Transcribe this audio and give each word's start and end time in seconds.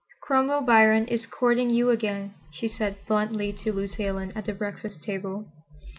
"Cromwell 0.19 0.61
Biron 0.61 1.07
is 1.09 1.27
courting 1.27 1.69
you 1.69 1.91
again," 1.91 2.33
she 2.49 2.67
said 2.67 2.97
bluntly 3.07 3.53
to 3.53 3.71
Lucy 3.71 4.03
Ellen 4.07 4.31
at 4.35 4.45
the 4.45 4.53
breakfast 4.53 5.03
table. 5.03 5.45